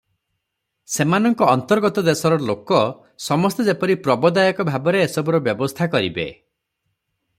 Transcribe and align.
ସେମାନଙ୍କ 0.93 1.49
ଅନ୍ତର୍ଗତ 1.51 2.03
ଦେଶର 2.07 2.39
ଲୋକ 2.51 2.79
ସମସ୍ତେ 3.27 3.67
ଯେପରି 3.69 3.97
ପ୍ରବଦାୟକ 4.09 4.67
ଭାବରେ 4.71 5.05
ଏସବୁର 5.09 5.43
ବ୍ୟବସ୍ଥା 5.51 5.89
କରିବେ। 5.97 6.27